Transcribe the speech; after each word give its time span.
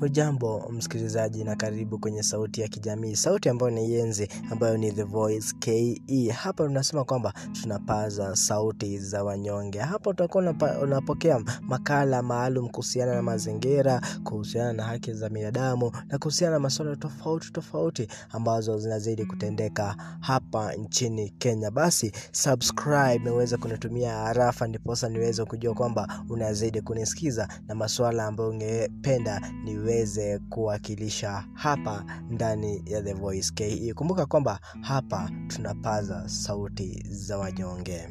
Hujambo 0.00 0.68
msikilizaji 0.70 1.44
na 1.44 1.56
karibu 1.56 1.98
kwenye 1.98 2.22
sauti 2.22 2.60
ya 2.60 2.68
kijamii, 2.68 3.16
sauti 3.16 3.48
ambayo 3.48 3.70
ni 3.70 3.92
yenzi 3.92 4.28
ambayo 4.50 4.76
ni 4.76 4.92
The 4.92 5.02
Voice 5.02 5.54
KE. 5.58 6.30
Hapa 6.30 6.64
tunasema 6.64 7.04
kwamba 7.04 7.32
tunapaza 7.62 8.36
sauti 8.36 8.98
za 8.98 9.24
wanyonge. 9.24 9.78
Hapa 9.78 10.10
utakuwa 10.10 10.54
unapokea 10.82 11.40
makala 11.62 12.22
maalum 12.22 12.68
kuhusiana 12.68 13.14
na 13.14 13.22
mazingira, 13.22 14.00
kuhusiana 14.24 14.72
na 14.72 14.82
haki 14.84 15.12
za 15.12 15.28
binadamu 15.28 15.92
na 16.08 16.18
kuhusiana 16.18 16.52
na 16.54 16.60
masuala 16.60 16.96
tofauti 16.96 17.52
tofauti 17.52 18.08
ambazo 18.30 18.78
zinazidi 18.78 19.24
kutendeka 19.24 19.96
hapa 20.20 20.72
nchini 20.72 21.30
Kenya. 21.30 21.70
Basi 21.70 22.12
subscribe 22.32 23.18
na 23.50 23.58
kunitumia 23.58 24.12
harafa 24.12 24.66
ndiposa 24.66 25.08
niweze 25.08 25.44
kujua 25.44 25.74
kwamba 25.74 26.24
unazidi 26.30 26.80
kunisikiza 26.80 27.48
na 27.68 27.74
masuala 27.74 28.26
ambayo 28.26 28.50
ungependa 28.50 29.40
niweze 29.86 30.38
kuwakilisha 30.38 31.44
hapa 31.54 32.04
ndani 32.30 32.82
ya 32.86 33.02
The 33.02 33.12
Voice 33.12 33.50
KE. 33.54 33.94
Kumbuka 33.94 34.26
kwamba 34.26 34.60
hapa 34.80 35.30
tunapaza 35.48 36.28
sauti 36.28 37.04
za 37.08 37.38
wanyonge. 37.38 38.08